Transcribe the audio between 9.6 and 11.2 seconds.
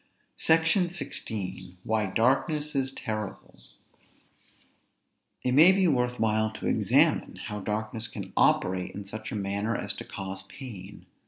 as to cause pain.